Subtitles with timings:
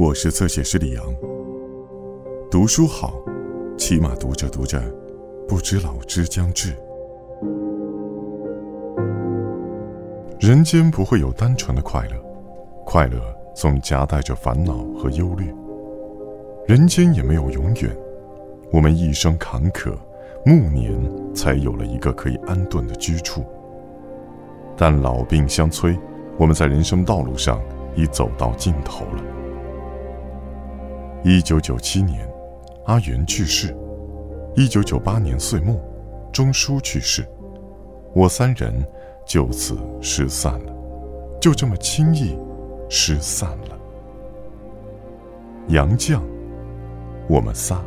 [0.00, 1.04] 我是侧写师李阳。
[2.50, 3.22] 读书好，
[3.76, 4.82] 起码读着读着，
[5.46, 6.74] 不知老之将至。
[10.38, 12.16] 人间不会有单纯的快乐，
[12.86, 13.20] 快乐
[13.54, 15.54] 总夹带着烦恼和忧虑。
[16.66, 17.94] 人间也没有永远，
[18.72, 19.92] 我们一生坎坷，
[20.46, 20.98] 暮年
[21.34, 23.44] 才有了一个可以安顿的居处。
[24.78, 25.94] 但老病相催，
[26.38, 27.60] 我们在人生道路上
[27.94, 29.24] 已走到尽头了。
[31.22, 32.26] 一九九七年，
[32.86, 33.74] 阿元去世；
[34.56, 35.78] 一九九八年岁末，
[36.32, 37.28] 钟书去世，
[38.14, 38.72] 我三人
[39.26, 40.72] 就此失散了，
[41.38, 42.38] 就这么轻易
[42.88, 43.78] 失散了。
[45.68, 46.18] 杨绛，
[47.28, 47.84] 我们仨。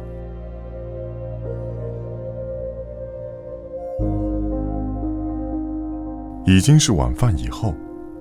[6.46, 7.74] 已经是晚饭以后，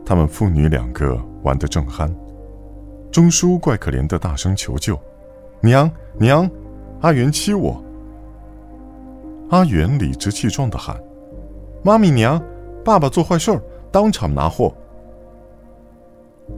[0.06, 2.10] 他们父女两个玩得正酣。
[3.10, 4.98] 钟书怪可怜的大声求救
[5.62, 6.50] ：“娘娘，
[7.00, 7.82] 阿元欺我！”
[9.50, 11.00] 阿元理直气壮的喊
[11.84, 12.42] ：“妈咪娘，
[12.84, 14.74] 爸爸做坏事儿，当场拿货。”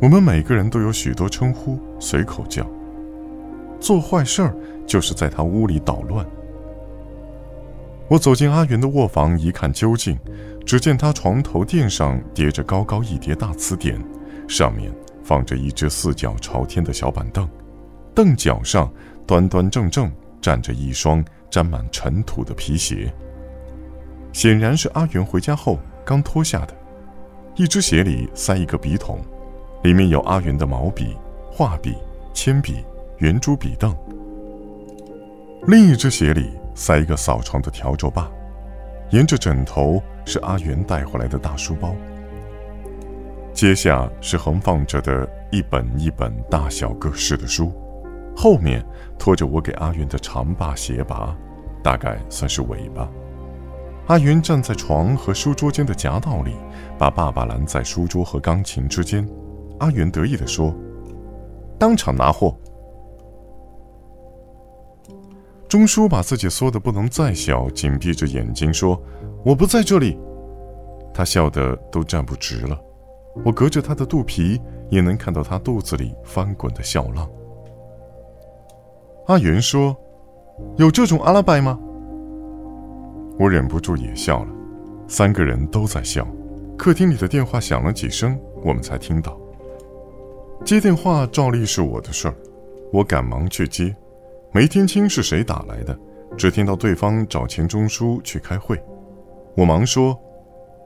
[0.01, 2.67] 我们每个人都有许多称呼，随口叫。
[3.79, 6.27] 做坏事儿就是在他屋里捣乱。
[8.09, 10.19] 我走进阿元的卧房，一看究竟，
[10.65, 14.03] 只见他床头垫上叠着高高一叠大词典，
[14.49, 14.91] 上面。
[15.23, 17.49] 放着一只四脚朝天的小板凳，
[18.15, 18.93] 凳脚上
[19.27, 23.13] 端端正正站着一双沾满尘土的皮鞋，
[24.33, 26.75] 显然是阿元回家后刚脱下的。
[27.57, 29.21] 一只鞋里塞一个笔筒，
[29.83, 31.17] 里面有阿元的毛笔、
[31.51, 31.95] 画笔、
[32.33, 32.85] 铅笔、
[33.19, 33.93] 圆珠笔凳；
[35.67, 38.31] 另一只鞋里塞一个扫床的笤帚把，
[39.11, 41.95] 沿着枕头是阿元带回来的大书包。
[43.53, 47.73] 接下是横放着的一本一本大小各式的书，
[48.37, 48.85] 后面
[49.19, 51.35] 拖着我给阿元的长把鞋拔，
[51.83, 53.09] 大概算是尾巴。
[54.09, 56.55] 阿元站在床和书桌间的夹道里，
[56.99, 59.27] 把爸爸拦在书桌和钢琴之间。
[59.79, 60.75] 阿元得意地说
[61.79, 62.55] ：“当场拿货。”
[65.67, 69.01] 钟叔把自己缩得不能再小，紧闭着眼睛说
[69.45, 70.19] ：“我不在这里。”
[71.15, 72.79] 他笑得都站不直了。
[73.45, 77.29] 我隔着他的肚皮，也能看到他肚子里翻滚的笑浪。
[79.27, 79.97] 阿元说
[80.77, 81.79] ：“有这种阿拉伯吗？”
[83.41, 84.51] 我忍不住也笑了，
[85.09, 86.27] 三个人都在笑。
[86.77, 89.41] 客厅里的电话响了几声，我们才听到。
[90.63, 92.35] 接电话照例是我的事儿，
[92.93, 93.95] 我赶忙去接，
[94.53, 95.99] 没听清是谁打来的，
[96.37, 98.79] 只听到对方找钱钟书去开会。
[99.57, 100.19] 我忙说：“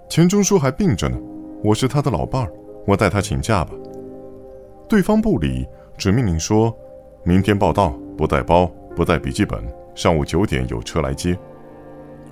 [0.08, 1.18] 钱钟书还病着呢。”
[1.64, 2.52] 我是他的老伴儿，
[2.86, 3.72] 我代他请假吧。
[4.88, 5.66] 对方不理，
[5.96, 6.72] 只命令说
[7.24, 9.62] ：“明天报到，不带包，不带笔记本，
[9.94, 11.38] 上午九点有车来接。”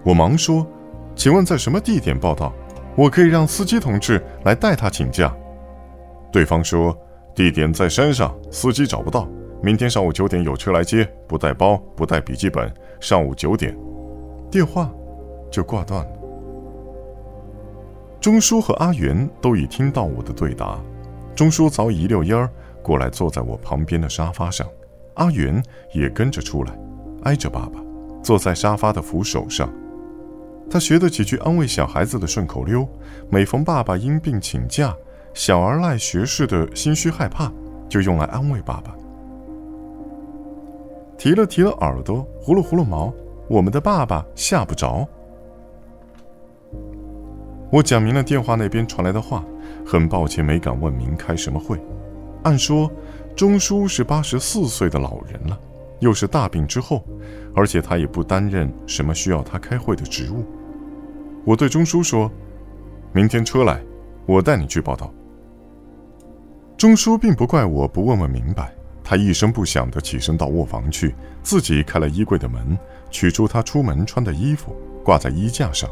[0.02, 0.66] 我忙说
[1.14, 2.52] ：“请问在什么地点报到？
[2.96, 5.32] 我可以让司机同志来代他请假。”
[6.32, 6.96] 对方说
[7.36, 9.28] ：“地点在山上，司机找不到。
[9.62, 13.76] 明天上午九点有车来接，不带包，不带笔记本，上午九点。”
[14.50, 14.90] 电话
[15.50, 16.10] 就挂断了。
[18.20, 20.80] 钟叔和阿元都已听到我的对答，
[21.34, 22.50] 钟叔早已一溜烟儿
[22.82, 24.66] 过来坐在我旁边的沙发上，
[25.16, 25.62] 阿元
[25.92, 26.78] 也跟着出来，
[27.24, 27.80] 挨着爸爸，
[28.22, 29.70] 坐在沙发的扶手上。
[30.70, 32.88] 他学的几句安慰小孩子的顺口溜，
[33.30, 34.94] 每逢爸爸因病请假，
[35.32, 37.52] 小儿赖学似的心虚害怕，
[37.88, 38.94] 就用来安慰爸爸。
[41.16, 43.12] 提了提了耳朵，糊了糊了毛，
[43.48, 45.06] 我们的爸爸吓不着。
[47.70, 49.44] 我讲明了电话那边传来的话，
[49.84, 51.80] 很抱歉没敢问明开什么会。
[52.42, 52.90] 按说，
[53.36, 55.60] 钟书是八十四岁的老人了，
[56.00, 57.04] 又是大病之后，
[57.54, 60.42] 而且他也不担任什么需要他开会的职务。
[61.44, 62.32] 我对钟书说
[63.12, 63.82] ：“明天车来，
[64.24, 65.12] 我带你去报道。”
[66.78, 68.74] 钟书并不怪我不问问明白，
[69.04, 72.78] 他一声不响地起身到卧房去，自己开了衣柜的门，
[73.10, 74.74] 取出他出门穿的衣服，
[75.04, 75.90] 挂在衣架上。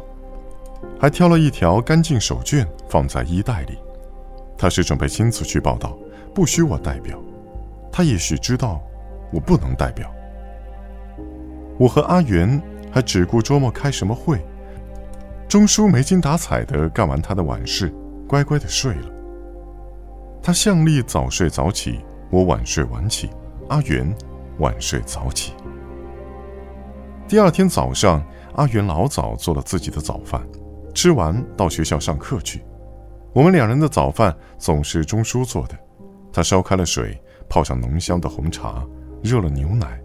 [0.99, 3.77] 还挑了一条干净手绢放在衣袋里，
[4.57, 5.95] 他是准备亲自去报道，
[6.33, 7.19] 不需我代表。
[7.97, 8.83] 他也许知道
[9.31, 10.13] 我不能代表。
[11.79, 12.61] 我和阿元
[12.91, 14.45] 还只顾周末开什么会，
[15.47, 17.89] 钟叔没精打采的干完他的晚事，
[18.27, 19.09] 乖乖的睡了。
[20.43, 23.29] 他向例早睡早起，我晚睡晚起，
[23.69, 24.13] 阿元
[24.59, 25.53] 晚睡早起。
[27.29, 28.21] 第二天早上，
[28.55, 30.45] 阿元老早做了自己的早饭。
[30.93, 32.61] 吃完到学校上课去，
[33.33, 35.79] 我们两人的早饭总是钟叔做的。
[36.33, 37.17] 他烧开了水，
[37.49, 38.85] 泡上浓香的红茶，
[39.21, 40.01] 热了牛奶，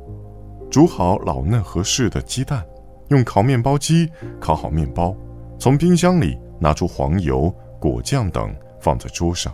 [0.71, 2.65] 煮好老嫩合适的鸡蛋，
[3.09, 5.17] 用烤面包机烤好面包，
[5.59, 9.53] 从冰箱里拿出黄油、果酱等放在桌上。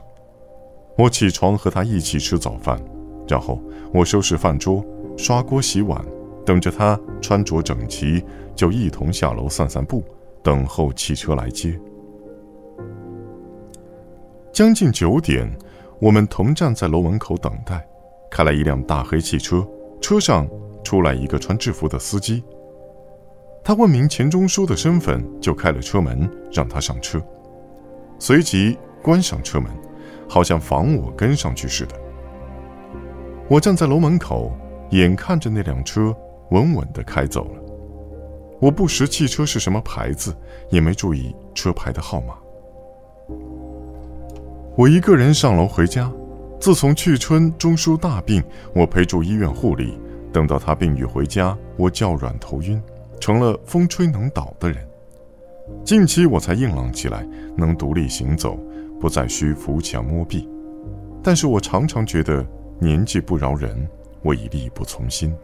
[0.99, 2.81] 我起床和他一起吃早饭，
[3.29, 3.61] 然后
[3.93, 4.85] 我收拾饭桌、
[5.17, 6.03] 刷锅、洗碗，
[6.45, 8.25] 等着他穿着整齐，
[8.55, 10.03] 就一同下楼散散步，
[10.43, 11.79] 等候汽车来接。
[14.53, 15.47] 将近九点，
[15.99, 17.87] 我们同站在楼门口等待，
[18.31, 19.67] 开来一辆大黑汽车，
[20.01, 20.49] 车上
[20.85, 22.45] 出来一个穿制服的司机。
[23.65, 27.21] 他问明钱钟书的身份，就开了车门让他上车，
[28.19, 29.71] 随即关上车门。
[30.29, 31.95] 好像防我跟上去似的。
[33.49, 34.51] 我站在楼门口，
[34.91, 36.13] 眼看着那辆车
[36.51, 37.63] 稳稳地开走了。
[38.59, 40.37] 我不识汽车是什么牌子，
[40.69, 42.35] 也没注意车牌的号码。
[44.77, 46.13] 我一个人上楼回家。
[46.61, 48.45] 自从去春钟叔大病，
[48.75, 49.99] 我陪住医院护理，
[50.31, 52.83] 等到他病愈回家，我叫软头晕，
[53.19, 54.87] 成了风吹能倒的人。
[55.83, 57.27] 近期我才硬朗起来，
[57.57, 58.59] 能独立行走。
[58.99, 60.49] 不再需扶墙摸壁，
[61.23, 62.45] 但是我常常觉得
[62.79, 63.87] 年纪不饶人，
[64.23, 65.35] 我已力不从心。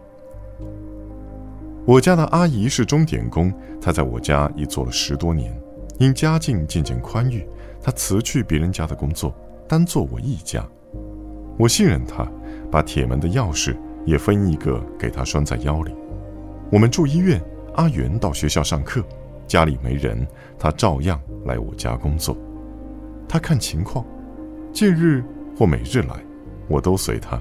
[1.84, 5.54] 我家的阿姨是钟点工，她在我家已做了十多年，
[5.98, 7.46] 因家境渐渐宽裕，
[7.80, 9.34] 他辞去别人家的工作，
[9.68, 10.64] 单做我一家。
[11.58, 12.26] 我信任他，
[12.70, 15.94] 把铁门的钥匙也分一个给他拴在腰里。
[16.70, 17.40] 我们住医院，
[17.74, 19.04] 阿元到学校上课，
[19.46, 20.26] 家里没人，
[20.58, 22.36] 他照样来我家工作。
[23.28, 24.04] 他看情况，
[24.72, 25.22] 近日
[25.56, 26.16] 或每日来，
[26.68, 27.40] 我都随他。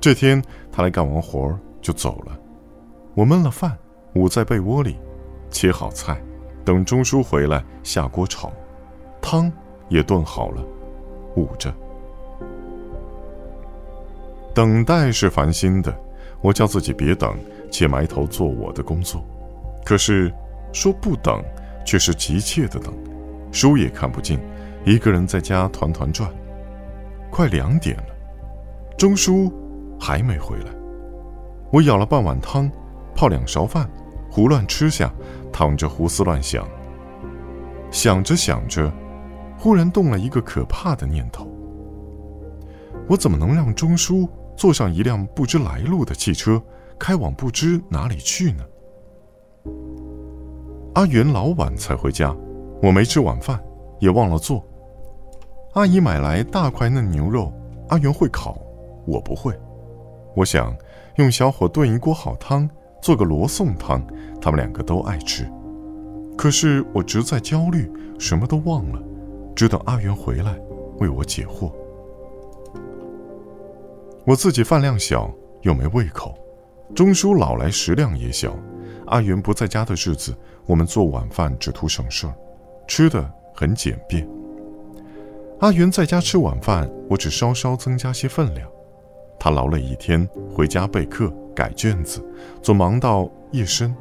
[0.00, 2.38] 这天他来干完活就走了，
[3.14, 3.78] 我焖了饭，
[4.14, 4.96] 捂在被窝里，
[5.50, 6.20] 切好菜，
[6.68, 8.52] 等钟叔回来下锅炒，
[9.22, 9.50] 汤
[9.88, 10.62] 也炖好了，
[11.34, 11.72] 捂着。
[14.54, 15.98] 等待是烦心的，
[16.42, 17.34] 我叫自己别等，
[17.70, 19.24] 且埋头做我的工作。
[19.82, 20.30] 可是
[20.70, 21.42] 说不等，
[21.86, 22.92] 却是急切的等，
[23.50, 24.38] 书也看不进。
[24.84, 26.30] 一个人在家团团转，
[27.30, 28.14] 快两点了，
[28.98, 29.50] 钟叔
[29.98, 30.66] 还没回来。
[31.72, 32.70] 我舀了半碗汤，
[33.14, 33.88] 泡两勺饭，
[34.30, 35.10] 胡乱吃下，
[35.58, 36.64] 躺着胡思乱想。
[37.90, 38.92] 想着想着，
[39.58, 41.48] 忽然动了一个可怕的念头：
[43.08, 46.62] 我怎么能让钟叔坐上一辆不知来路的汽车，
[46.96, 48.62] 开往不知哪里去呢？
[50.94, 52.32] 阿元老晚才回家，
[52.80, 53.60] 我没吃晚饭。
[53.98, 54.64] 也忘了做。
[55.72, 57.52] 阿姨买来大块嫩牛肉，
[57.88, 58.56] 阿元会烤，
[59.08, 59.52] 我不会。
[60.36, 60.72] 我想
[61.16, 64.02] 用小火炖一锅好汤，做个罗宋汤，
[64.40, 65.50] 他们两个都爱吃。
[66.36, 69.02] 可是我直在焦虑，什么都忘了，
[69.54, 70.58] 只等阿元回来
[70.98, 71.72] 为我解惑。
[74.24, 75.30] 我自己饭量小，
[75.62, 76.34] 又没胃口。
[76.94, 78.56] 钟叔老来食量也小。
[79.06, 80.34] 阿元不在家的日子，
[80.66, 82.34] 我们做晚饭只图省事儿，
[82.86, 83.34] 吃的。
[83.58, 84.24] 很简便。
[85.58, 88.70] 阿元在家吃晚饭，我只稍稍增加些分量。
[89.38, 92.24] 他劳累一天，回家备课、改卷子，
[92.62, 93.94] 总忙到夜深，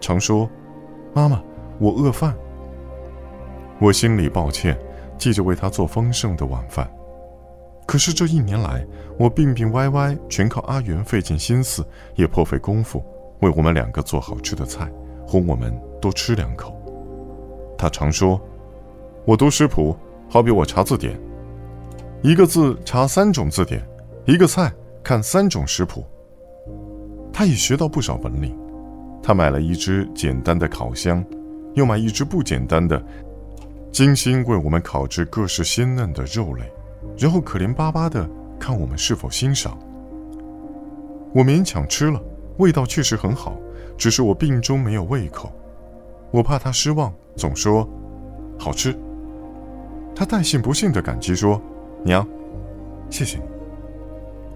[0.00, 0.48] 常说
[1.12, 1.42] ：“妈妈，
[1.78, 2.34] 我饿饭。”
[3.80, 4.78] 我心里抱歉，
[5.18, 6.90] 记着为他做丰盛的晚饭。
[7.86, 8.86] 可是这一年来，
[9.18, 11.84] 我病病歪歪，全靠阿元费尽心思，
[12.14, 13.04] 也颇费功夫，
[13.40, 14.90] 为我们两个做好吃的菜，
[15.26, 16.74] 哄我们多吃两口。
[17.76, 18.40] 他常说。
[19.26, 19.94] 我读食谱，
[20.30, 21.20] 好比我查字典，
[22.22, 23.86] 一个字查三种字典，
[24.26, 24.72] 一个菜
[25.02, 26.04] 看三种食谱。
[27.32, 28.56] 他已学到不少本领。
[29.22, 31.24] 他买了一只简单的烤箱，
[31.74, 33.02] 又买一只不简单的，
[33.92, 36.64] 精心为我们烤制各式鲜嫩的肉类，
[37.18, 39.78] 然后可怜巴巴的看我们是否欣赏。
[41.34, 42.20] 我勉强吃了，
[42.56, 43.56] 味道确实很好，
[43.98, 45.52] 只是我病中没有胃口。
[46.30, 47.88] 我怕他失望，总说
[48.58, 48.98] 好吃。
[50.14, 51.60] 他带信不信的感激说
[52.02, 52.26] ：“娘，
[53.10, 53.44] 谢谢你。”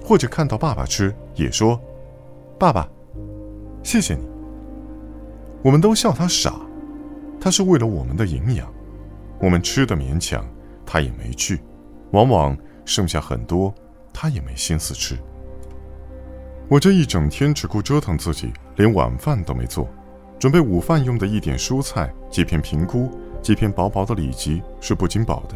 [0.05, 1.81] 或者看到爸爸吃，也说
[2.61, 2.87] ：“爸爸，
[3.83, 4.29] 谢谢你。”
[5.65, 6.55] 我们都笑他傻，
[7.41, 8.71] 他是为了我们的营养。
[9.41, 10.45] 我们吃的勉强，
[10.85, 11.61] 他也没去。
[12.11, 13.75] 往往剩下很多，
[14.13, 15.17] 他也没心思吃。
[16.69, 19.89] 我这一整天只顾折腾自己，连晚饭都没做，
[20.39, 23.11] 准备午饭用的一点蔬菜，几片平菇。
[23.43, 25.55] 几片薄薄的里脊是不经饱的，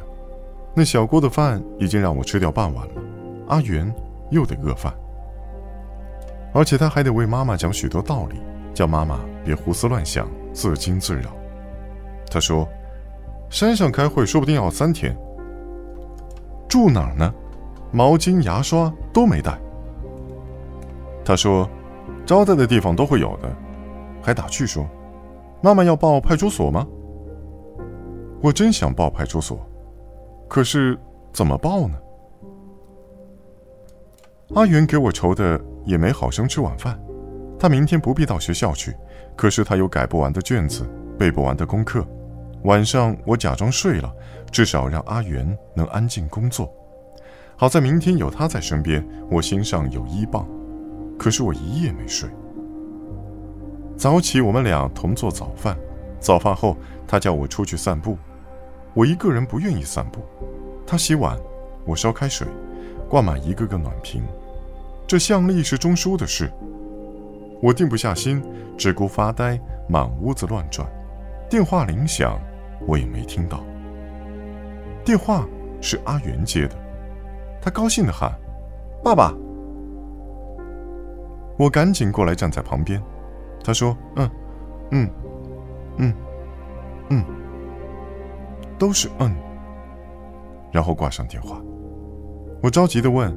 [0.75, 2.95] 那小锅的饭已经让我吃掉半碗了。
[3.47, 3.91] 阿元
[4.31, 4.93] 又得饿饭，
[6.53, 8.41] 而且他还得为妈妈讲许多道理，
[8.75, 11.31] 叫妈妈别胡思乱想、自惊自扰。
[12.31, 12.69] 他说
[13.49, 15.17] ：“山上开会说不定要三天，
[16.69, 17.33] 住哪儿呢？
[17.91, 19.59] 毛巾、牙刷都没带。
[21.25, 21.69] 他说
[22.27, 23.49] ：“招待的地方都会有的。”
[24.23, 24.87] 还打趣说
[25.63, 26.87] ：“妈妈要报派出所吗？”
[28.43, 29.59] 我真想报派出所，
[30.49, 30.99] 可是
[31.33, 31.95] 怎么报呢？
[34.55, 36.99] 阿元给我愁的也没好生吃晚饭。
[37.59, 38.97] 他明天不必到学校去，
[39.37, 40.89] 可是他有改不完的卷子、
[41.19, 42.07] 背不完的功课。
[42.63, 44.11] 晚上我假装睡了，
[44.51, 46.73] 至少让阿元能安静工作。
[47.57, 50.49] 好在明天有他在身边，我心上有依傍。
[51.19, 52.29] 可是我一夜没睡。
[53.97, 55.77] 早起我们俩同做早饭，
[56.21, 56.77] 早饭后
[57.07, 58.17] 他叫我出去散步。
[58.95, 60.21] 我一个人不愿意散步，
[60.87, 61.37] 他洗碗，
[61.85, 62.47] 我烧开水，
[63.09, 64.23] 挂满一个个暖瓶。
[65.09, 66.53] 这向力是钟叔的事，
[67.63, 68.43] 我定不下心，
[68.77, 70.87] 只顾发呆，满屋子乱转。
[71.49, 72.39] 电话铃响，
[72.87, 73.65] 我也没听到。
[75.03, 75.49] 电话
[75.81, 76.77] 是阿元接的，
[77.59, 78.31] 他高兴地喊
[79.03, 79.33] ：“爸爸！”
[81.59, 83.03] 我赶紧过来站在旁边，
[83.65, 84.31] 他说：“嗯，
[84.91, 85.11] 嗯，
[85.97, 86.15] 嗯，
[87.09, 87.25] 嗯。”
[88.79, 89.35] 都是嗯，
[90.71, 91.59] 然后挂上电话。
[92.63, 93.35] 我着急的问：“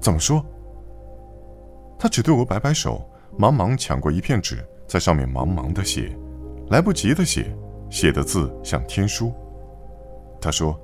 [0.00, 0.40] 怎么说？”
[1.98, 3.02] 他只对我摆摆手，
[3.36, 6.16] 忙忙抢过一片纸，在上面忙忙的写，
[6.70, 7.52] 来不及的写，
[7.90, 9.32] 写的字像天书。
[10.40, 10.78] 他说：“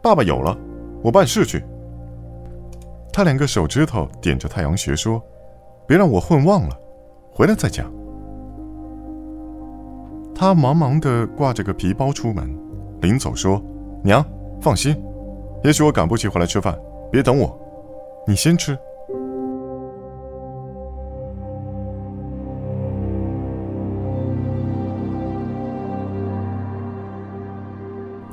[0.00, 0.56] 爸爸有了，
[1.02, 1.64] 我办事去。”
[3.12, 5.20] 他两个手指头点着太阳穴说
[5.88, 6.78] ：“别让我混忘了，
[7.32, 7.92] 回来再讲。”
[10.32, 12.56] 他忙忙的挂着个皮包出门。
[13.00, 13.60] 临走说
[14.04, 14.24] ：“娘，
[14.60, 14.94] 放心，
[15.64, 16.78] 也许我赶不及回来吃饭，
[17.10, 17.58] 别等我，
[18.26, 18.78] 你先吃。”